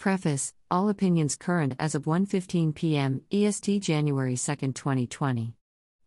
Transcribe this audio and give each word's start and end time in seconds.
Preface 0.00 0.54
All 0.70 0.88
opinions 0.88 1.36
current 1.36 1.74
as 1.78 1.94
of 1.94 2.04
1:15 2.04 2.74
p.m. 2.74 3.20
EST 3.30 3.80
January 3.80 4.34
2, 4.34 4.72
2020. 4.72 5.54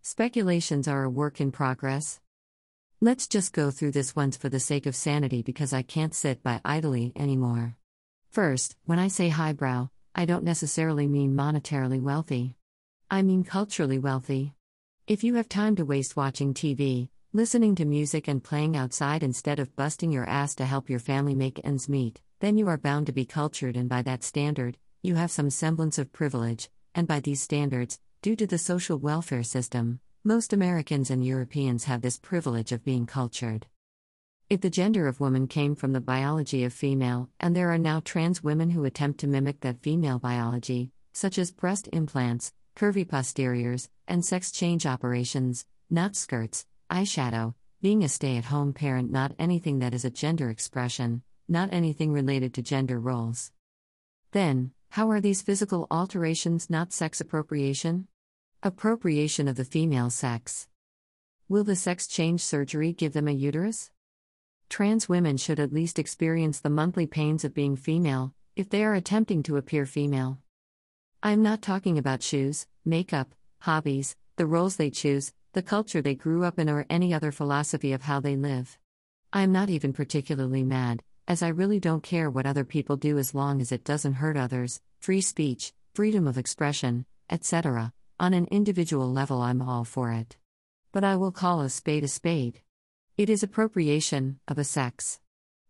Speculations 0.02 0.88
are 0.88 1.04
a 1.04 1.10
work 1.12 1.40
in 1.40 1.52
progress. 1.52 2.20
Let's 3.00 3.28
just 3.28 3.54
go 3.54 3.70
through 3.70 3.92
this 3.92 4.16
once 4.16 4.36
for 4.36 4.50
the 4.50 4.60
sake 4.60 4.88
of 4.88 4.96
sanity 4.96 5.44
because 5.44 5.74
I 5.74 5.84
can't 5.84 6.16
sit 6.16 6.42
by 6.42 6.60
idly 6.66 7.14
anymore. 7.16 7.76
First, 8.32 8.76
when 8.86 8.98
I 8.98 9.10
say 9.10 9.30
highbrow, 9.30 9.90
I 10.16 10.26
don't 10.26 10.44
necessarily 10.44 11.08
mean 11.08 11.36
monetarily 11.36 12.02
wealthy. 12.02 12.56
I 13.12 13.22
mean 13.22 13.44
culturally 13.44 14.00
wealthy. 14.00 14.56
If 15.06 15.24
you 15.24 15.36
have 15.36 15.48
time 15.48 15.76
to 15.76 15.86
waste 15.86 16.18
watching 16.18 16.56
TV, 16.56 17.10
listening 17.32 17.76
to 17.76 17.86
music, 17.86 18.28
and 18.28 18.44
playing 18.44 18.76
outside 18.76 19.22
instead 19.22 19.60
of 19.60 19.76
busting 19.76 20.12
your 20.12 20.26
ass 20.26 20.56
to 20.56 20.66
help 20.66 20.90
your 20.90 20.98
family 20.98 21.36
make 21.36 21.62
ends 21.64 21.88
meet, 21.88 22.22
then 22.44 22.58
you 22.58 22.68
are 22.68 22.78
bound 22.78 23.06
to 23.06 23.14
be 23.14 23.24
cultured, 23.24 23.78
and 23.78 23.88
by 23.88 24.02
that 24.02 24.22
standard, 24.22 24.78
you 25.02 25.16
have 25.16 25.32
some 25.32 25.50
semblance 25.50 25.98
of 25.98 26.12
privilege, 26.12 26.70
and 26.94 27.08
by 27.08 27.22
these 27.22 27.42
standards, 27.42 28.02
due 28.22 28.36
to 28.36 28.46
the 28.46 28.58
social 28.58 28.98
welfare 28.98 29.44
system, 29.44 30.02
most 30.26 30.52
Americans 30.52 31.10
and 31.10 31.26
Europeans 31.26 31.86
have 31.86 32.02
this 32.02 32.20
privilege 32.20 32.74
of 32.74 32.84
being 32.84 33.06
cultured. 33.06 33.66
If 34.50 34.60
the 34.60 34.70
gender 34.70 35.08
of 35.08 35.22
woman 35.22 35.48
came 35.48 35.74
from 35.74 35.94
the 35.94 36.02
biology 36.02 36.66
of 36.66 36.74
female, 36.74 37.30
and 37.40 37.56
there 37.56 37.72
are 37.72 37.78
now 37.78 38.02
trans 38.04 38.44
women 38.44 38.72
who 38.72 38.84
attempt 38.84 39.22
to 39.22 39.28
mimic 39.28 39.62
that 39.62 39.80
female 39.80 40.20
biology, 40.20 40.92
such 41.14 41.38
as 41.38 41.50
breast 41.50 41.88
implants, 41.94 42.52
curvy 42.76 43.08
posteriors, 43.08 43.90
and 44.06 44.26
sex 44.26 44.52
change 44.52 44.86
operations, 44.86 45.66
not 45.90 46.18
skirts, 46.18 46.66
eyeshadow, 46.92 47.54
being 47.82 48.04
a 48.04 48.10
stay 48.10 48.36
at 48.36 48.44
home 48.44 48.74
parent, 48.74 49.10
not 49.14 49.34
anything 49.40 49.80
that 49.80 49.94
is 49.94 50.04
a 50.04 50.10
gender 50.10 50.50
expression, 50.50 51.22
not 51.48 51.74
anything 51.74 52.12
related 52.12 52.54
to 52.54 52.62
gender 52.62 53.00
roles. 53.00 53.52
Then, 54.32 54.72
how 54.90 55.10
are 55.12 55.22
these 55.22 55.42
physical 55.42 55.88
alterations 55.90 56.70
not 56.70 56.94
sex 56.94 57.20
appropriation? 57.20 58.08
Appropriation 58.62 59.48
of 59.48 59.56
the 59.56 59.66
female 59.66 60.10
sex. 60.10 60.68
Will 61.50 61.64
the 61.64 61.76
sex 61.76 62.08
change 62.08 62.42
surgery 62.42 62.94
give 62.94 63.14
them 63.14 63.28
a 63.28 63.32
uterus? 63.32 63.92
Trans 64.70 65.10
women 65.10 65.38
should 65.38 65.60
at 65.60 65.74
least 65.74 66.00
experience 66.00 66.60
the 66.60 66.70
monthly 66.70 67.06
pains 67.06 67.44
of 67.44 67.54
being 67.54 67.76
female, 67.76 68.34
if 68.56 68.70
they 68.70 68.84
are 68.84 68.94
attempting 68.94 69.44
to 69.44 69.58
appear 69.58 69.86
female. 69.86 70.40
I 71.22 71.32
am 71.32 71.42
not 71.42 71.62
talking 71.62 71.98
about 71.98 72.24
shoes, 72.24 72.68
makeup, 72.84 73.36
hobbies, 73.60 74.16
the 74.36 74.46
roles 74.46 74.78
they 74.78 74.90
choose, 74.90 75.34
the 75.54 75.62
culture 75.62 76.02
they 76.02 76.16
grew 76.16 76.44
up 76.44 76.58
in, 76.58 76.70
or 76.70 76.86
any 76.90 77.14
other 77.14 77.32
philosophy 77.32 77.94
of 77.94 78.04
how 78.04 78.20
they 78.20 78.36
live. 78.36 78.78
I 79.32 79.42
am 79.42 79.52
not 79.52 79.70
even 79.70 79.94
particularly 79.94 80.64
mad, 80.64 81.04
as 81.28 81.42
I 81.42 81.48
really 81.48 81.80
don't 81.80 82.04
care 82.04 82.30
what 82.30 82.46
other 82.46 82.66
people 82.66 82.98
do 82.98 83.18
as 83.18 83.34
long 83.34 83.62
as 83.62 83.72
it 83.72 83.84
doesn't 83.84 84.14
hurt 84.14 84.36
others, 84.36 84.82
free 85.00 85.22
speech, 85.22 85.74
freedom 85.94 86.28
of 86.28 86.38
expression, 86.38 87.06
etc. 87.30 87.94
On 88.20 88.34
an 88.34 88.48
individual 88.52 89.12
level, 89.12 89.42
I'm 89.42 89.62
all 89.62 89.86
for 89.86 90.12
it. 90.12 90.38
But 90.92 91.04
I 91.04 91.16
will 91.16 91.32
call 91.32 91.62
a 91.62 91.70
spade 91.70 92.04
a 92.04 92.08
spade. 92.08 92.62
It 93.18 93.30
is 93.30 93.44
appropriation 93.44 94.40
of 94.48 94.58
a 94.58 94.64
sex. 94.64 95.20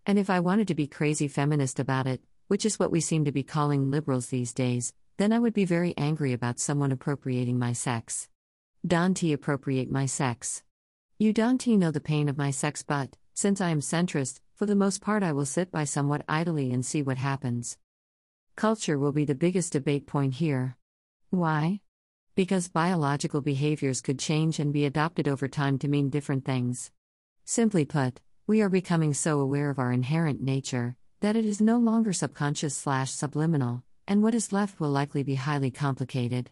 And 0.05 0.17
if 0.17 0.29
I 0.29 0.39
wanted 0.39 0.67
to 0.69 0.75
be 0.75 0.87
crazy 0.87 1.27
feminist 1.27 1.79
about 1.79 2.07
it, 2.07 2.21
which 2.47 2.65
is 2.65 2.79
what 2.79 2.91
we 2.91 2.99
seem 2.99 3.25
to 3.25 3.31
be 3.31 3.43
calling 3.43 3.91
liberals 3.91 4.27
these 4.27 4.53
days, 4.53 4.93
then 5.17 5.31
I 5.31 5.39
would 5.39 5.53
be 5.53 5.65
very 5.65 5.93
angry 5.97 6.33
about 6.33 6.59
someone 6.59 6.91
appropriating 6.91 7.59
my 7.59 7.73
sex. 7.73 8.27
Dante 8.85 9.31
appropriate 9.31 9.89
my 9.89 10.05
sex. 10.05 10.63
You 11.17 11.31
Dante 11.31 11.77
know 11.77 11.91
the 11.91 12.01
pain 12.01 12.27
of 12.27 12.37
my 12.37 12.51
sex, 12.51 12.83
but, 12.83 13.15
since 13.33 13.61
I 13.61 13.69
am 13.69 13.79
centrist, 13.79 14.39
for 14.63 14.67
the 14.67 14.75
most 14.77 15.01
part, 15.01 15.23
I 15.23 15.33
will 15.33 15.45
sit 15.45 15.73
by 15.73 15.83
somewhat 15.83 16.23
idly 16.29 16.71
and 16.71 16.85
see 16.85 17.01
what 17.01 17.17
happens. 17.17 17.77
Culture 18.55 18.97
will 18.97 19.11
be 19.11 19.25
the 19.25 19.35
biggest 19.35 19.73
debate 19.73 20.07
point 20.07 20.35
here. 20.35 20.77
Why? 21.31 21.81
Because 22.33 22.69
biological 22.69 23.41
behaviors 23.41 23.99
could 23.99 24.19
change 24.19 24.59
and 24.59 24.71
be 24.71 24.85
adopted 24.85 25.27
over 25.27 25.49
time 25.49 25.77
to 25.79 25.89
mean 25.89 26.09
different 26.09 26.45
things. 26.45 26.91
Simply 27.43 27.83
put, 27.83 28.21
we 28.47 28.61
are 28.61 28.69
becoming 28.69 29.13
so 29.13 29.41
aware 29.41 29.69
of 29.69 29.79
our 29.79 29.91
inherent 29.91 30.41
nature 30.41 30.95
that 31.19 31.35
it 31.35 31.43
is 31.43 31.59
no 31.59 31.77
longer 31.77 32.13
subconscious 32.13 32.73
slash 32.73 33.11
subliminal, 33.11 33.83
and 34.07 34.23
what 34.23 34.33
is 34.33 34.53
left 34.53 34.79
will 34.79 34.91
likely 34.91 35.23
be 35.23 35.35
highly 35.35 35.71
complicated. 35.71 36.51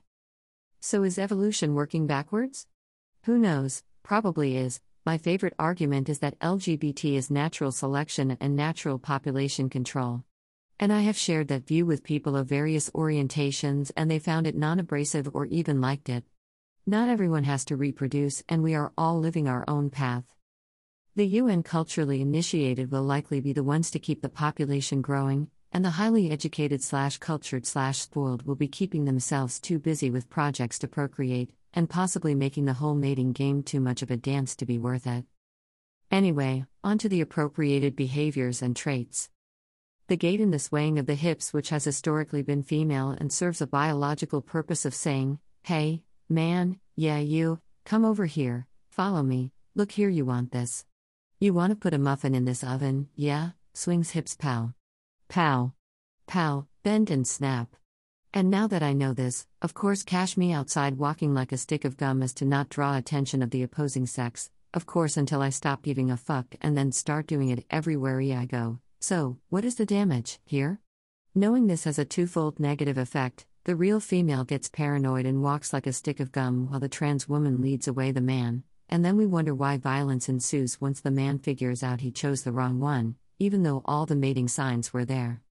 So 0.81 1.03
is 1.03 1.17
evolution 1.17 1.75
working 1.75 2.07
backwards? 2.07 2.67
Who 3.23 3.37
knows, 3.37 3.83
probably 4.03 4.57
is, 4.57 4.81
my 5.03 5.17
favorite 5.17 5.55
argument 5.57 6.09
is 6.09 6.19
that 6.19 6.39
LGBT 6.39 7.15
is 7.15 7.31
natural 7.31 7.71
selection 7.71 8.37
and 8.39 8.55
natural 8.55 8.99
population 8.99 9.67
control. 9.67 10.23
And 10.79 10.93
I 10.93 11.01
have 11.01 11.17
shared 11.17 11.47
that 11.47 11.65
view 11.65 11.87
with 11.87 12.03
people 12.03 12.35
of 12.35 12.47
various 12.47 12.89
orientations, 12.91 13.91
and 13.97 14.11
they 14.11 14.19
found 14.19 14.45
it 14.45 14.55
non 14.55 14.79
abrasive 14.79 15.29
or 15.33 15.47
even 15.47 15.81
liked 15.81 16.07
it. 16.07 16.23
Not 16.85 17.09
everyone 17.09 17.45
has 17.45 17.65
to 17.65 17.75
reproduce, 17.75 18.43
and 18.47 18.61
we 18.61 18.75
are 18.75 18.91
all 18.95 19.19
living 19.19 19.47
our 19.47 19.65
own 19.67 19.89
path. 19.89 20.35
The 21.15 21.27
UN 21.27 21.63
culturally 21.63 22.21
initiated 22.21 22.91
will 22.91 23.03
likely 23.03 23.41
be 23.41 23.53
the 23.53 23.63
ones 23.63 23.89
to 23.91 23.99
keep 23.99 24.21
the 24.21 24.29
population 24.29 25.01
growing, 25.01 25.49
and 25.71 25.83
the 25.83 25.91
highly 25.91 26.29
educated 26.29 26.83
slash 26.83 27.17
cultured 27.17 27.65
slash 27.65 27.99
spoiled 27.99 28.45
will 28.45 28.55
be 28.55 28.67
keeping 28.67 29.05
themselves 29.05 29.59
too 29.59 29.79
busy 29.79 30.11
with 30.11 30.29
projects 30.29 30.77
to 30.79 30.87
procreate, 30.87 31.51
and 31.73 31.89
possibly 31.89 32.35
making 32.35 32.65
the 32.65 32.73
whole 32.73 32.95
mating 32.95 33.31
game 33.31 33.63
too 33.63 33.79
much 33.79 34.01
of 34.01 34.11
a 34.11 34.17
dance 34.17 34.55
to 34.55 34.65
be 34.65 34.77
worth 34.77 35.07
it. 35.07 35.25
Anyway, 36.09 36.65
on 36.83 36.97
to 36.97 37.07
the 37.07 37.21
appropriated 37.21 37.95
behaviors 37.95 38.61
and 38.61 38.75
traits. 38.75 39.29
The 40.07 40.17
gait 40.17 40.41
and 40.41 40.53
the 40.53 40.59
swaying 40.59 40.99
of 40.99 41.05
the 41.05 41.15
hips, 41.15 41.53
which 41.53 41.69
has 41.69 41.85
historically 41.85 42.41
been 42.41 42.63
female 42.63 43.11
and 43.11 43.31
serves 43.31 43.61
a 43.61 43.67
biological 43.67 44.41
purpose 44.41 44.83
of 44.83 44.93
saying, 44.93 45.39
hey, 45.63 46.03
man, 46.27 46.79
yeah, 46.97 47.19
you, 47.19 47.61
come 47.85 48.03
over 48.03 48.25
here, 48.25 48.67
follow 48.89 49.23
me, 49.23 49.53
look 49.73 49.91
here, 49.91 50.09
you 50.09 50.25
want 50.25 50.51
this. 50.51 50.85
You 51.39 51.53
want 51.53 51.71
to 51.71 51.77
put 51.77 51.93
a 51.93 51.97
muffin 51.97 52.35
in 52.35 52.45
this 52.45 52.63
oven, 52.63 53.07
yeah, 53.15 53.51
swings 53.73 54.11
hips 54.11 54.35
pow. 54.35 54.73
Pow. 55.29 55.73
Pow, 56.27 56.67
bend 56.83 57.09
and 57.09 57.25
snap. 57.25 57.75
And 58.33 58.49
now 58.49 58.67
that 58.67 58.81
I 58.81 58.93
know 58.93 59.13
this, 59.13 59.45
of 59.61 59.73
course, 59.73 60.03
cash 60.03 60.37
me 60.37 60.53
outside 60.53 60.97
walking 60.97 61.33
like 61.33 61.51
a 61.51 61.57
stick 61.57 61.83
of 61.83 61.97
gum 61.97 62.23
as 62.23 62.33
to 62.35 62.45
not 62.45 62.69
draw 62.69 62.95
attention 62.95 63.41
of 63.41 63.51
the 63.51 63.63
opposing 63.63 64.05
sex, 64.05 64.49
of 64.73 64.85
course, 64.85 65.17
until 65.17 65.41
I 65.41 65.49
stop 65.49 65.83
giving 65.83 66.09
a 66.09 66.15
fuck 66.15 66.55
and 66.61 66.77
then 66.77 66.93
start 66.93 67.27
doing 67.27 67.49
it 67.49 67.65
everywhere 67.69 68.21
I 68.21 68.45
go. 68.45 68.79
So, 69.01 69.37
what 69.49 69.65
is 69.65 69.75
the 69.75 69.85
damage, 69.85 70.39
here? 70.45 70.79
Knowing 71.35 71.67
this 71.67 71.83
has 71.83 71.99
a 71.99 72.05
twofold 72.05 72.59
negative 72.59 72.97
effect 72.97 73.45
the 73.63 73.75
real 73.75 73.99
female 73.99 74.43
gets 74.43 74.69
paranoid 74.69 75.27
and 75.27 75.43
walks 75.43 75.71
like 75.71 75.85
a 75.85 75.93
stick 75.93 76.19
of 76.19 76.31
gum 76.31 76.67
while 76.69 76.79
the 76.79 76.89
trans 76.89 77.29
woman 77.29 77.61
leads 77.61 77.87
away 77.87 78.11
the 78.11 78.19
man, 78.19 78.63
and 78.89 79.05
then 79.05 79.17
we 79.17 79.27
wonder 79.27 79.53
why 79.53 79.77
violence 79.77 80.27
ensues 80.27 80.81
once 80.81 80.99
the 80.99 81.11
man 81.11 81.37
figures 81.37 81.83
out 81.83 82.01
he 82.01 82.09
chose 82.09 82.41
the 82.41 82.51
wrong 82.51 82.79
one, 82.79 83.17
even 83.37 83.61
though 83.61 83.83
all 83.85 84.07
the 84.07 84.15
mating 84.15 84.47
signs 84.47 84.93
were 84.93 85.05
there. 85.05 85.43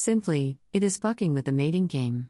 Simply, 0.00 0.60
it 0.72 0.84
is 0.84 0.96
fucking 0.96 1.34
with 1.34 1.46
the 1.46 1.50
mating 1.50 1.88
game. 1.88 2.28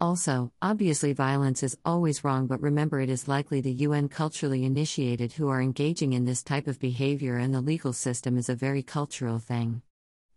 Also, 0.00 0.50
obviously, 0.62 1.12
violence 1.12 1.62
is 1.62 1.76
always 1.84 2.24
wrong, 2.24 2.46
but 2.46 2.62
remember, 2.62 3.00
it 3.00 3.10
is 3.10 3.28
likely 3.28 3.60
the 3.60 3.84
UN 3.84 4.08
culturally 4.08 4.64
initiated 4.64 5.32
who 5.32 5.48
are 5.48 5.60
engaging 5.60 6.14
in 6.14 6.24
this 6.24 6.42
type 6.42 6.66
of 6.66 6.80
behavior, 6.80 7.36
and 7.36 7.52
the 7.52 7.60
legal 7.60 7.92
system 7.92 8.38
is 8.38 8.48
a 8.48 8.54
very 8.54 8.82
cultural 8.82 9.38
thing. 9.38 9.82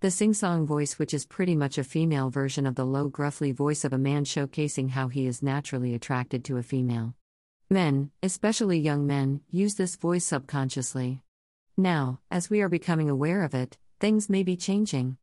The 0.02 0.12
sing 0.12 0.34
song 0.34 0.66
voice, 0.66 1.00
which 1.00 1.14
is 1.14 1.26
pretty 1.26 1.56
much 1.56 1.78
a 1.78 1.84
female 1.86 2.30
version 2.30 2.66
of 2.66 2.76
the 2.76 2.86
low, 2.86 3.08
gruffly 3.08 3.54
voice 3.54 3.86
of 3.86 3.94
a 3.94 3.98
man, 3.98 4.26
showcasing 4.26 4.90
how 4.90 5.08
he 5.08 5.28
is 5.28 5.42
naturally 5.42 5.94
attracted 5.94 6.44
to 6.44 6.58
a 6.58 6.62
female. 6.62 7.16
Men, 7.70 8.12
especially 8.22 8.80
young 8.80 9.08
men, 9.08 9.40
use 9.50 9.76
this 9.76 9.96
voice 9.96 10.26
subconsciously. 10.26 11.22
Now, 11.78 12.20
as 12.30 12.50
we 12.50 12.60
are 12.60 12.68
becoming 12.68 13.10
aware 13.10 13.44
of 13.44 13.54
it, 13.54 13.78
things 14.02 14.28
may 14.28 14.44
be 14.44 14.58
changing. 14.58 15.16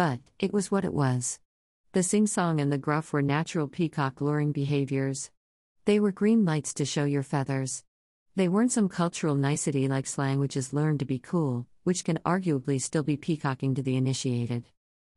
But, 0.00 0.20
it 0.38 0.50
was 0.50 0.70
what 0.70 0.86
it 0.86 0.94
was. 0.94 1.40
The 1.92 2.02
sing 2.02 2.26
song 2.26 2.58
and 2.58 2.72
the 2.72 2.78
gruff 2.78 3.12
were 3.12 3.20
natural 3.20 3.68
peacock 3.68 4.22
luring 4.22 4.50
behaviors. 4.50 5.30
They 5.84 6.00
were 6.00 6.10
green 6.10 6.46
lights 6.46 6.72
to 6.72 6.86
show 6.86 7.04
your 7.04 7.22
feathers. 7.22 7.84
They 8.34 8.48
weren't 8.48 8.72
some 8.72 8.88
cultural 8.88 9.34
nicety 9.34 9.88
like 9.88 10.06
slang 10.06 10.38
which 10.38 10.56
is 10.56 10.72
learned 10.72 11.00
to 11.00 11.04
be 11.04 11.18
cool, 11.18 11.66
which 11.84 12.02
can 12.02 12.18
arguably 12.24 12.80
still 12.80 13.02
be 13.02 13.18
peacocking 13.18 13.74
to 13.74 13.82
the 13.82 13.94
initiated. 13.94 14.64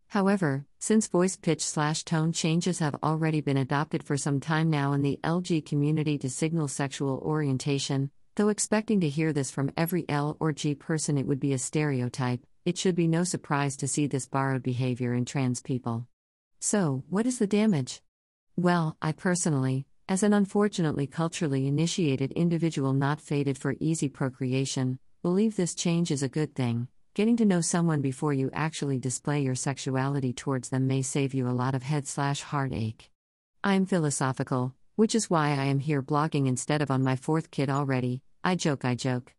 However, 0.09 0.65
since 0.79 1.07
voice 1.07 1.37
pitch 1.37 1.63
slash 1.63 2.03
tone 2.03 2.33
changes 2.33 2.79
have 2.79 2.97
already 3.01 3.39
been 3.39 3.55
adopted 3.55 4.03
for 4.03 4.17
some 4.17 4.41
time 4.41 4.69
now 4.69 4.91
in 4.91 5.01
the 5.01 5.17
LG 5.23 5.65
community 5.65 6.17
to 6.17 6.29
signal 6.29 6.67
sexual 6.67 7.19
orientation, 7.19 8.11
though 8.35 8.49
expecting 8.49 8.99
to 8.99 9.07
hear 9.07 9.31
this 9.31 9.49
from 9.49 9.71
every 9.77 10.03
L 10.09 10.35
or 10.41 10.51
G 10.51 10.75
person 10.75 11.17
it 11.17 11.25
would 11.25 11.39
be 11.39 11.53
a 11.53 11.57
stereotype, 11.57 12.45
it 12.65 12.77
should 12.77 12.95
be 12.95 13.07
no 13.07 13.23
surprise 13.23 13.75
to 13.77 13.87
see 13.87 14.07
this 14.07 14.25
borrowed 14.25 14.63
behavior 14.63 15.13
in 15.13 15.25
trans 15.25 15.61
people. 15.61 16.07
So, 16.59 17.03
what 17.09 17.25
is 17.25 17.39
the 17.39 17.47
damage? 17.47 18.01
Well, 18.55 18.95
I 19.01 19.11
personally, 19.11 19.85
as 20.07 20.23
an 20.23 20.33
unfortunately 20.33 21.07
culturally 21.07 21.67
initiated 21.67 22.31
individual 22.33 22.93
not 22.93 23.19
fated 23.19 23.57
for 23.57 23.75
easy 23.79 24.09
procreation, 24.09 24.99
believe 25.21 25.55
this 25.55 25.75
change 25.75 26.11
is 26.11 26.23
a 26.23 26.29
good 26.29 26.55
thing, 26.55 26.87
getting 27.13 27.35
to 27.37 27.45
know 27.45 27.61
someone 27.61 28.01
before 28.01 28.33
you 28.33 28.49
actually 28.53 28.99
display 28.99 29.41
your 29.41 29.55
sexuality 29.55 30.33
towards 30.33 30.69
them 30.69 30.87
may 30.87 31.01
save 31.01 31.33
you 31.33 31.47
a 31.47 31.51
lot 31.51 31.75
of 31.75 31.83
head 31.83 32.07
slash 32.07 32.41
heartache. 32.41 33.09
I 33.63 33.73
am 33.73 33.85
philosophical, 33.85 34.73
which 34.95 35.15
is 35.15 35.29
why 35.29 35.49
I 35.49 35.65
am 35.65 35.79
here 35.79 36.01
blogging 36.01 36.47
instead 36.47 36.81
of 36.81 36.91
on 36.91 37.03
my 37.03 37.15
fourth 37.15 37.51
kid 37.51 37.69
already. 37.69 38.21
I 38.43 38.55
joke, 38.55 38.85
I 38.85 38.95
joke. 38.95 39.33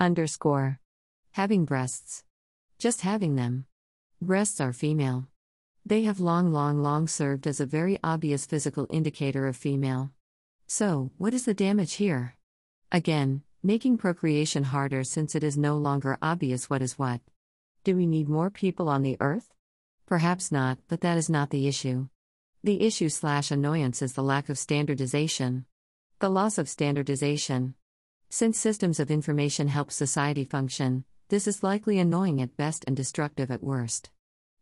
Underscore. 0.00 0.80
Having 1.32 1.64
breasts. 1.66 2.24
Just 2.78 3.00
having 3.02 3.36
them. 3.36 3.66
Breasts 4.20 4.60
are 4.60 4.72
female. 4.72 5.28
They 5.86 6.04
have 6.04 6.20
long, 6.20 6.52
long, 6.52 6.82
long 6.82 7.06
served 7.06 7.46
as 7.46 7.60
a 7.60 7.66
very 7.66 7.98
obvious 8.02 8.46
physical 8.46 8.86
indicator 8.90 9.46
of 9.46 9.56
female. 9.56 10.12
So, 10.66 11.10
what 11.18 11.34
is 11.34 11.44
the 11.44 11.54
damage 11.54 11.94
here? 11.94 12.36
Again, 12.90 13.42
making 13.62 13.98
procreation 13.98 14.64
harder 14.64 15.04
since 15.04 15.34
it 15.34 15.44
is 15.44 15.56
no 15.56 15.76
longer 15.76 16.18
obvious 16.22 16.70
what 16.70 16.82
is 16.82 16.98
what. 16.98 17.20
Do 17.84 17.96
we 17.96 18.06
need 18.06 18.28
more 18.28 18.50
people 18.50 18.88
on 18.88 19.02
the 19.02 19.16
earth? 19.20 19.52
Perhaps 20.06 20.50
not, 20.50 20.78
but 20.88 21.00
that 21.02 21.18
is 21.18 21.28
not 21.28 21.50
the 21.50 21.68
issue. 21.68 22.08
The 22.62 22.82
issue 22.82 23.10
slash 23.10 23.50
annoyance 23.50 24.00
is 24.00 24.14
the 24.14 24.22
lack 24.22 24.48
of 24.48 24.58
standardization. 24.58 25.66
The 26.18 26.30
loss 26.30 26.56
of 26.56 26.68
standardization. 26.68 27.74
Since 28.30 28.58
systems 28.58 28.98
of 28.98 29.10
information 29.10 29.68
help 29.68 29.90
society 29.90 30.44
function, 30.44 31.04
this 31.34 31.48
is 31.48 31.64
likely 31.64 31.98
annoying 31.98 32.40
at 32.40 32.56
best 32.56 32.84
and 32.86 32.96
destructive 32.96 33.50
at 33.50 33.60
worst. 33.60 34.08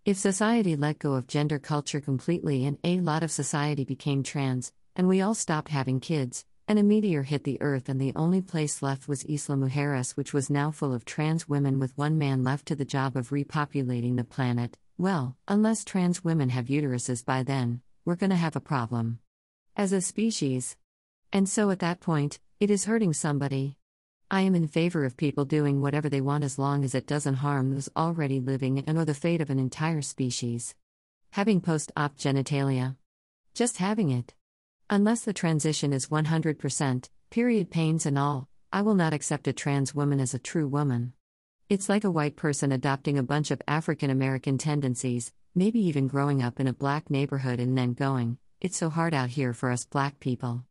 If 0.06 0.16
society 0.16 0.74
let 0.74 0.98
go 0.98 1.12
of 1.12 1.26
gender 1.26 1.58
culture 1.58 2.00
completely 2.00 2.64
and 2.64 2.78
a 2.82 2.98
lot 3.00 3.22
of 3.22 3.30
society 3.30 3.84
became 3.84 4.22
trans, 4.22 4.72
and 4.96 5.06
we 5.06 5.20
all 5.20 5.34
stopped 5.34 5.68
having 5.68 6.00
kids, 6.00 6.46
and 6.66 6.78
a 6.78 6.82
meteor 6.82 7.24
hit 7.24 7.44
the 7.44 7.60
earth, 7.60 7.90
and 7.90 8.00
the 8.00 8.14
only 8.16 8.40
place 8.40 8.80
left 8.80 9.06
was 9.06 9.26
Isla 9.26 9.56
Mujeres, 9.58 10.12
which 10.12 10.32
was 10.32 10.48
now 10.48 10.70
full 10.70 10.94
of 10.94 11.04
trans 11.04 11.46
women 11.46 11.78
with 11.78 11.98
one 11.98 12.16
man 12.16 12.42
left 12.42 12.64
to 12.68 12.74
the 12.74 12.86
job 12.86 13.18
of 13.18 13.28
repopulating 13.28 14.16
the 14.16 14.24
planet. 14.24 14.78
Well, 14.96 15.36
unless 15.46 15.84
trans 15.84 16.24
women 16.24 16.48
have 16.48 16.68
uteruses 16.68 17.22
by 17.22 17.42
then, 17.42 17.82
we're 18.06 18.16
gonna 18.16 18.34
have 18.36 18.56
a 18.56 18.60
problem. 18.60 19.18
As 19.76 19.92
a 19.92 20.00
species. 20.00 20.78
And 21.34 21.46
so 21.46 21.68
at 21.68 21.80
that 21.80 22.00
point, 22.00 22.40
it 22.60 22.70
is 22.70 22.86
hurting 22.86 23.12
somebody. 23.12 23.76
I 24.32 24.40
am 24.40 24.54
in 24.54 24.66
favor 24.66 25.04
of 25.04 25.18
people 25.18 25.44
doing 25.44 25.82
whatever 25.82 26.08
they 26.08 26.22
want 26.22 26.42
as 26.42 26.58
long 26.58 26.84
as 26.84 26.94
it 26.94 27.06
doesn't 27.06 27.34
harm 27.34 27.70
those 27.70 27.90
already 27.94 28.40
living 28.40 28.82
and 28.86 28.96
or 28.96 29.04
the 29.04 29.12
fate 29.12 29.42
of 29.42 29.50
an 29.50 29.58
entire 29.58 30.00
species. 30.00 30.74
Having 31.32 31.60
post 31.60 31.92
op 31.98 32.16
genitalia. 32.16 32.96
Just 33.52 33.76
having 33.76 34.08
it. 34.08 34.32
Unless 34.88 35.24
the 35.24 35.34
transition 35.34 35.92
is 35.92 36.06
100%, 36.06 37.10
period 37.28 37.70
pains 37.70 38.06
and 38.06 38.18
all, 38.18 38.48
I 38.72 38.80
will 38.80 38.94
not 38.94 39.12
accept 39.12 39.48
a 39.48 39.52
trans 39.52 39.94
woman 39.94 40.18
as 40.18 40.32
a 40.32 40.38
true 40.38 40.66
woman. 40.66 41.12
It's 41.68 41.90
like 41.90 42.04
a 42.04 42.10
white 42.10 42.34
person 42.34 42.72
adopting 42.72 43.18
a 43.18 43.22
bunch 43.22 43.50
of 43.50 43.60
African 43.68 44.08
American 44.08 44.56
tendencies, 44.56 45.30
maybe 45.54 45.80
even 45.80 46.08
growing 46.08 46.42
up 46.42 46.58
in 46.58 46.66
a 46.66 46.72
black 46.72 47.10
neighborhood 47.10 47.60
and 47.60 47.76
then 47.76 47.92
going, 47.92 48.38
it's 48.62 48.78
so 48.78 48.88
hard 48.88 49.12
out 49.12 49.28
here 49.28 49.52
for 49.52 49.70
us 49.70 49.84
black 49.84 50.20
people. 50.20 50.64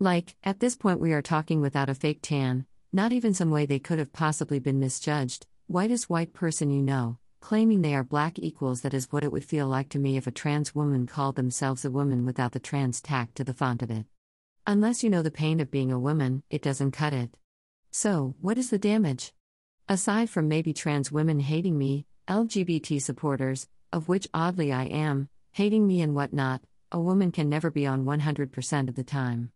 Like, 0.00 0.34
at 0.42 0.60
this 0.60 0.76
point, 0.76 0.98
we 0.98 1.12
are 1.12 1.20
talking 1.20 1.60
without 1.60 1.90
a 1.90 1.94
fake 1.94 2.20
tan, 2.22 2.64
not 2.94 3.12
even 3.12 3.32
some 3.32 3.50
way 3.50 3.64
they 3.64 3.78
could 3.78 3.98
have 3.98 4.12
possibly 4.12 4.58
been 4.58 4.78
misjudged, 4.78 5.46
whitest 5.66 6.10
white 6.10 6.34
person 6.34 6.70
you 6.70 6.82
know, 6.82 7.18
claiming 7.40 7.80
they 7.80 7.94
are 7.94 8.04
black 8.04 8.38
equals 8.38 8.82
that 8.82 8.92
is 8.92 9.10
what 9.10 9.24
it 9.24 9.32
would 9.32 9.44
feel 9.44 9.66
like 9.66 9.88
to 9.88 9.98
me 9.98 10.18
if 10.18 10.26
a 10.26 10.30
trans 10.30 10.74
woman 10.74 11.06
called 11.06 11.36
themselves 11.36 11.86
a 11.86 11.90
woman 11.90 12.26
without 12.26 12.52
the 12.52 12.60
trans 12.60 13.00
tack 13.00 13.32
to 13.32 13.44
the 13.44 13.54
font 13.54 13.80
of 13.80 13.90
it. 13.90 14.04
Unless 14.66 15.02
you 15.02 15.08
know 15.08 15.22
the 15.22 15.30
pain 15.30 15.58
of 15.58 15.70
being 15.70 15.90
a 15.90 15.98
woman, 15.98 16.42
it 16.50 16.60
doesn't 16.60 16.90
cut 16.90 17.14
it. 17.14 17.36
So, 17.90 18.34
what 18.42 18.58
is 18.58 18.68
the 18.68 18.78
damage? 18.78 19.32
Aside 19.88 20.28
from 20.28 20.46
maybe 20.46 20.74
trans 20.74 21.10
women 21.10 21.40
hating 21.40 21.78
me, 21.78 22.06
LGBT 22.28 23.00
supporters, 23.00 23.68
of 23.90 24.08
which 24.08 24.28
oddly 24.34 24.70
I 24.70 24.84
am, 24.84 25.30
hating 25.52 25.86
me 25.86 26.02
and 26.02 26.14
whatnot, 26.14 26.62
a 26.92 27.00
woman 27.00 27.32
can 27.32 27.48
never 27.48 27.70
be 27.70 27.86
on 27.86 28.04
100% 28.04 28.88
of 28.88 28.94
the 28.94 29.02
time. 29.02 29.50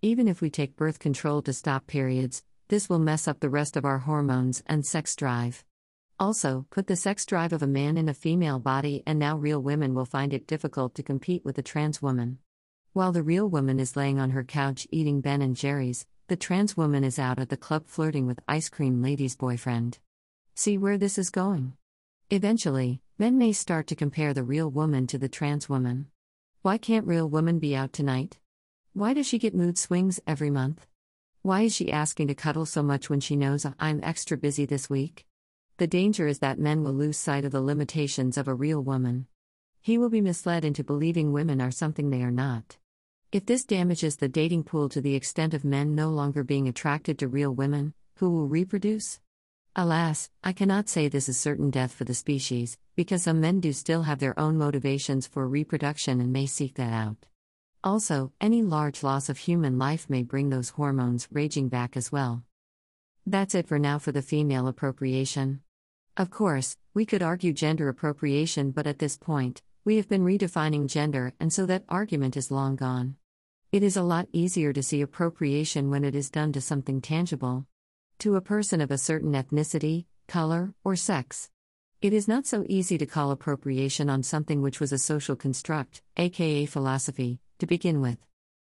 Even 0.00 0.26
if 0.26 0.40
we 0.40 0.48
take 0.48 0.76
birth 0.76 0.98
control 0.98 1.42
to 1.42 1.52
stop 1.52 1.86
periods, 1.86 2.42
this 2.68 2.88
will 2.88 2.98
mess 2.98 3.26
up 3.26 3.40
the 3.40 3.50
rest 3.50 3.76
of 3.76 3.84
our 3.84 3.98
hormones 3.98 4.62
and 4.66 4.84
sex 4.84 5.16
drive. 5.16 5.64
Also, 6.20 6.66
put 6.70 6.86
the 6.86 6.96
sex 6.96 7.24
drive 7.24 7.52
of 7.52 7.62
a 7.62 7.66
man 7.66 7.96
in 7.96 8.08
a 8.08 8.14
female 8.14 8.58
body, 8.58 9.02
and 9.06 9.18
now 9.18 9.36
real 9.36 9.62
women 9.62 9.94
will 9.94 10.04
find 10.04 10.34
it 10.34 10.46
difficult 10.46 10.94
to 10.94 11.02
compete 11.02 11.44
with 11.44 11.56
a 11.58 11.62
trans 11.62 12.02
woman. 12.02 12.38
While 12.92 13.12
the 13.12 13.22
real 13.22 13.48
woman 13.48 13.78
is 13.78 13.96
laying 13.96 14.18
on 14.18 14.30
her 14.30 14.44
couch 14.44 14.86
eating 14.90 15.20
Ben 15.20 15.40
and 15.40 15.56
Jerry's, 15.56 16.06
the 16.26 16.36
trans 16.36 16.76
woman 16.76 17.04
is 17.04 17.18
out 17.18 17.38
at 17.38 17.48
the 17.48 17.56
club 17.56 17.84
flirting 17.86 18.26
with 18.26 18.40
ice 18.46 18.68
cream 18.68 19.00
lady's 19.00 19.36
boyfriend. 19.36 19.98
See 20.54 20.76
where 20.76 20.98
this 20.98 21.16
is 21.16 21.30
going? 21.30 21.74
Eventually, 22.30 23.00
men 23.16 23.38
may 23.38 23.52
start 23.52 23.86
to 23.86 23.94
compare 23.94 24.34
the 24.34 24.42
real 24.42 24.68
woman 24.68 25.06
to 25.06 25.18
the 25.18 25.28
trans 25.28 25.68
woman. 25.68 26.08
Why 26.60 26.76
can't 26.76 27.06
real 27.06 27.28
woman 27.28 27.60
be 27.60 27.74
out 27.74 27.92
tonight? 27.92 28.40
Why 28.92 29.14
does 29.14 29.26
she 29.26 29.38
get 29.38 29.54
mood 29.54 29.78
swings 29.78 30.20
every 30.26 30.50
month? 30.50 30.86
Why 31.48 31.62
is 31.62 31.74
she 31.74 31.90
asking 31.90 32.26
to 32.26 32.34
cuddle 32.34 32.66
so 32.66 32.82
much 32.82 33.08
when 33.08 33.20
she 33.20 33.34
knows 33.34 33.64
I'm 33.80 34.00
extra 34.02 34.36
busy 34.36 34.66
this 34.66 34.90
week? 34.90 35.24
The 35.78 35.86
danger 35.86 36.26
is 36.26 36.40
that 36.40 36.58
men 36.58 36.84
will 36.84 36.92
lose 36.92 37.16
sight 37.16 37.46
of 37.46 37.52
the 37.52 37.62
limitations 37.62 38.36
of 38.36 38.48
a 38.48 38.54
real 38.54 38.82
woman. 38.82 39.28
He 39.80 39.96
will 39.96 40.10
be 40.10 40.20
misled 40.20 40.62
into 40.62 40.84
believing 40.84 41.32
women 41.32 41.62
are 41.62 41.70
something 41.70 42.10
they 42.10 42.20
are 42.20 42.30
not. 42.30 42.76
If 43.32 43.46
this 43.46 43.64
damages 43.64 44.16
the 44.16 44.28
dating 44.28 44.64
pool 44.64 44.90
to 44.90 45.00
the 45.00 45.14
extent 45.14 45.54
of 45.54 45.64
men 45.64 45.94
no 45.94 46.10
longer 46.10 46.44
being 46.44 46.68
attracted 46.68 47.18
to 47.18 47.28
real 47.28 47.54
women, 47.54 47.94
who 48.16 48.28
will 48.28 48.46
reproduce? 48.46 49.18
Alas, 49.74 50.28
I 50.44 50.52
cannot 50.52 50.90
say 50.90 51.08
this 51.08 51.30
is 51.30 51.40
certain 51.40 51.70
death 51.70 51.94
for 51.94 52.04
the 52.04 52.12
species, 52.12 52.76
because 52.94 53.22
some 53.22 53.40
men 53.40 53.60
do 53.60 53.72
still 53.72 54.02
have 54.02 54.18
their 54.18 54.38
own 54.38 54.58
motivations 54.58 55.26
for 55.26 55.48
reproduction 55.48 56.20
and 56.20 56.30
may 56.30 56.44
seek 56.44 56.74
that 56.74 56.92
out. 56.92 57.24
Also, 57.84 58.32
any 58.40 58.60
large 58.60 59.04
loss 59.04 59.28
of 59.28 59.38
human 59.38 59.78
life 59.78 60.10
may 60.10 60.24
bring 60.24 60.50
those 60.50 60.70
hormones 60.70 61.28
raging 61.30 61.68
back 61.68 61.96
as 61.96 62.10
well. 62.10 62.42
That's 63.24 63.54
it 63.54 63.68
for 63.68 63.78
now 63.78 63.98
for 63.98 64.10
the 64.10 64.22
female 64.22 64.66
appropriation. 64.66 65.60
Of 66.16 66.30
course, 66.30 66.76
we 66.92 67.06
could 67.06 67.22
argue 67.22 67.52
gender 67.52 67.88
appropriation, 67.88 68.72
but 68.72 68.88
at 68.88 68.98
this 68.98 69.16
point, 69.16 69.62
we 69.84 69.96
have 69.96 70.08
been 70.08 70.24
redefining 70.24 70.88
gender, 70.88 71.32
and 71.38 71.52
so 71.52 71.66
that 71.66 71.84
argument 71.88 72.36
is 72.36 72.50
long 72.50 72.74
gone. 72.74 73.14
It 73.70 73.84
is 73.84 73.96
a 73.96 74.02
lot 74.02 74.26
easier 74.32 74.72
to 74.72 74.82
see 74.82 75.00
appropriation 75.00 75.88
when 75.88 76.02
it 76.02 76.16
is 76.16 76.30
done 76.30 76.52
to 76.54 76.60
something 76.60 77.00
tangible. 77.00 77.66
To 78.20 78.34
a 78.34 78.40
person 78.40 78.80
of 78.80 78.90
a 78.90 78.98
certain 78.98 79.32
ethnicity, 79.32 80.06
color, 80.26 80.74
or 80.82 80.96
sex. 80.96 81.48
It 82.02 82.12
is 82.12 82.26
not 82.26 82.46
so 82.46 82.64
easy 82.68 82.98
to 82.98 83.06
call 83.06 83.30
appropriation 83.30 84.10
on 84.10 84.22
something 84.22 84.62
which 84.62 84.80
was 84.80 84.92
a 84.92 84.98
social 84.98 85.36
construct, 85.36 86.02
aka 86.16 86.66
philosophy, 86.66 87.40
to 87.58 87.66
begin 87.66 88.00
with. 88.00 88.18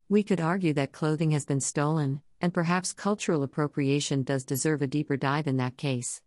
We 0.09 0.23
could 0.23 0.41
argue 0.41 0.73
that 0.75 0.93
clothing 0.93 1.33
has 1.33 1.45
been 1.45 1.61
stolen, 1.61 2.23
and 2.41 2.55
perhaps 2.55 2.93
cultural 2.93 3.43
appropriation 3.43 4.23
does 4.23 4.45
deserve 4.45 4.83
a 4.83 4.87
deeper 4.87 5.17
dive 5.17 5.47
in 5.47 5.57
that 5.57 5.77
case. 5.77 6.23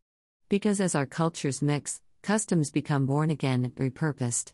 Because 0.50 0.82
as 0.82 0.96
our 0.96 1.06
cultures 1.06 1.62
mix, 1.62 2.02
customs 2.22 2.72
become 2.72 3.06
born 3.06 3.30
again 3.30 3.64
and 3.66 3.76
repurposed. 3.76 4.54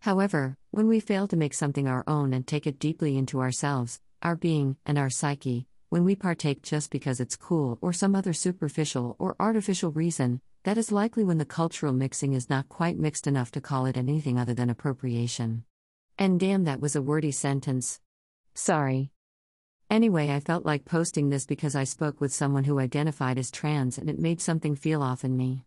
However, 0.00 0.56
when 0.70 0.86
we 0.86 1.00
fail 1.00 1.26
to 1.28 1.36
make 1.36 1.54
something 1.54 1.88
our 1.88 2.04
own 2.06 2.32
and 2.32 2.46
take 2.46 2.66
it 2.66 2.78
deeply 2.78 3.18
into 3.18 3.40
ourselves, 3.40 4.00
our 4.22 4.36
being, 4.36 4.76
and 4.86 4.98
our 4.98 5.10
psyche, 5.10 5.66
when 5.88 6.04
we 6.04 6.14
partake 6.14 6.62
just 6.62 6.90
because 6.90 7.20
it's 7.20 7.36
cool 7.36 7.78
or 7.82 7.92
some 7.92 8.14
other 8.14 8.32
superficial 8.32 9.16
or 9.18 9.34
artificial 9.40 9.90
reason, 9.90 10.40
that 10.62 10.78
is 10.78 10.92
likely 10.92 11.24
when 11.24 11.38
the 11.38 11.44
cultural 11.44 11.92
mixing 11.92 12.34
is 12.34 12.48
not 12.48 12.68
quite 12.68 12.98
mixed 12.98 13.26
enough 13.26 13.50
to 13.50 13.60
call 13.60 13.86
it 13.86 13.96
anything 13.96 14.38
other 14.38 14.54
than 14.54 14.70
appropriation. 14.70 15.64
And 16.20 16.38
damn, 16.38 16.64
that 16.64 16.82
was 16.82 16.94
a 16.94 17.00
wordy 17.00 17.32
sentence. 17.32 17.98
Sorry. 18.52 19.10
Anyway, 19.88 20.28
I 20.28 20.38
felt 20.38 20.66
like 20.66 20.84
posting 20.84 21.30
this 21.30 21.46
because 21.46 21.74
I 21.74 21.84
spoke 21.84 22.20
with 22.20 22.30
someone 22.30 22.64
who 22.64 22.78
identified 22.78 23.38
as 23.38 23.50
trans 23.50 23.96
and 23.96 24.10
it 24.10 24.18
made 24.18 24.38
something 24.38 24.76
feel 24.76 25.02
off 25.02 25.24
in 25.24 25.34
me. 25.34 25.64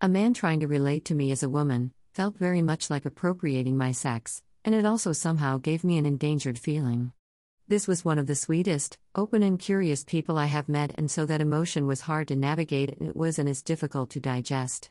A 0.00 0.08
man 0.08 0.34
trying 0.34 0.58
to 0.58 0.66
relate 0.66 1.04
to 1.04 1.14
me 1.14 1.30
as 1.30 1.44
a 1.44 1.48
woman 1.48 1.92
felt 2.14 2.36
very 2.36 2.62
much 2.62 2.90
like 2.90 3.04
appropriating 3.04 3.76
my 3.76 3.92
sex, 3.92 4.42
and 4.64 4.74
it 4.74 4.84
also 4.84 5.12
somehow 5.12 5.58
gave 5.58 5.84
me 5.84 5.98
an 5.98 6.04
endangered 6.04 6.58
feeling. 6.58 7.12
This 7.68 7.86
was 7.86 8.04
one 8.04 8.18
of 8.18 8.26
the 8.26 8.34
sweetest, 8.34 8.98
open, 9.14 9.44
and 9.44 9.56
curious 9.56 10.02
people 10.02 10.36
I 10.36 10.46
have 10.46 10.68
met, 10.68 10.96
and 10.98 11.08
so 11.08 11.26
that 11.26 11.40
emotion 11.40 11.86
was 11.86 12.00
hard 12.00 12.26
to 12.26 12.34
navigate 12.34 12.98
and 12.98 13.08
it 13.08 13.14
was 13.14 13.38
and 13.38 13.48
is 13.48 13.62
difficult 13.62 14.10
to 14.10 14.20
digest. 14.20 14.90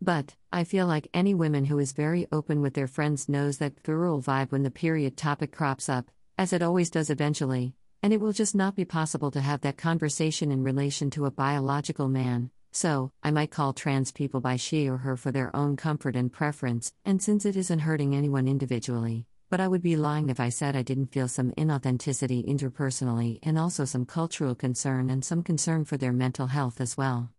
But, 0.00 0.36
I 0.52 0.64
feel 0.64 0.86
like 0.86 1.08
any 1.14 1.34
woman 1.34 1.64
who 1.64 1.78
is 1.78 1.92
very 1.92 2.26
open 2.30 2.60
with 2.60 2.74
their 2.74 2.86
friends 2.86 3.28
knows 3.28 3.58
that 3.58 3.80
virile 3.84 4.20
vibe 4.20 4.52
when 4.52 4.62
the 4.62 4.70
period 4.70 5.16
topic 5.16 5.52
crops 5.52 5.88
up, 5.88 6.10
as 6.36 6.52
it 6.52 6.62
always 6.62 6.90
does 6.90 7.08
eventually, 7.08 7.74
and 8.02 8.12
it 8.12 8.20
will 8.20 8.32
just 8.32 8.54
not 8.54 8.76
be 8.76 8.84
possible 8.84 9.30
to 9.30 9.40
have 9.40 9.62
that 9.62 9.78
conversation 9.78 10.52
in 10.52 10.62
relation 10.62 11.10
to 11.10 11.24
a 11.24 11.30
biological 11.30 12.08
man. 12.08 12.50
So, 12.72 13.10
I 13.22 13.30
might 13.30 13.50
call 13.50 13.72
trans 13.72 14.12
people 14.12 14.40
by 14.40 14.56
she 14.56 14.86
or 14.86 14.98
her 14.98 15.16
for 15.16 15.32
their 15.32 15.54
own 15.56 15.76
comfort 15.76 16.14
and 16.14 16.30
preference, 16.30 16.92
and 17.06 17.22
since 17.22 17.46
it 17.46 17.56
isn't 17.56 17.78
hurting 17.78 18.14
anyone 18.14 18.46
individually, 18.46 19.26
but 19.48 19.60
I 19.60 19.68
would 19.68 19.82
be 19.82 19.96
lying 19.96 20.28
if 20.28 20.40
I 20.40 20.50
said 20.50 20.76
I 20.76 20.82
didn't 20.82 21.12
feel 21.12 21.26
some 21.26 21.52
inauthenticity 21.52 22.46
interpersonally 22.46 23.38
and 23.42 23.58
also 23.58 23.86
some 23.86 24.04
cultural 24.04 24.54
concern 24.54 25.08
and 25.08 25.24
some 25.24 25.42
concern 25.42 25.86
for 25.86 25.96
their 25.96 26.12
mental 26.12 26.48
health 26.48 26.82
as 26.82 26.98
well. 26.98 27.30